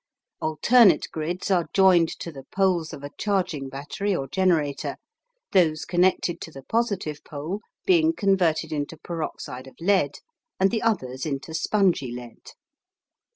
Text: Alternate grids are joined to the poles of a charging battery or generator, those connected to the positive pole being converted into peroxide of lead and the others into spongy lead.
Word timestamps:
Alternate 0.41 1.07
grids 1.11 1.51
are 1.51 1.67
joined 1.75 2.09
to 2.21 2.31
the 2.31 2.45
poles 2.51 2.91
of 2.91 3.03
a 3.03 3.11
charging 3.19 3.69
battery 3.69 4.15
or 4.15 4.27
generator, 4.27 4.95
those 5.51 5.85
connected 5.85 6.41
to 6.41 6.49
the 6.51 6.63
positive 6.63 7.23
pole 7.23 7.61
being 7.85 8.11
converted 8.11 8.71
into 8.71 8.97
peroxide 8.97 9.67
of 9.67 9.75
lead 9.79 10.17
and 10.59 10.71
the 10.71 10.81
others 10.81 11.23
into 11.23 11.53
spongy 11.53 12.11
lead. 12.11 12.49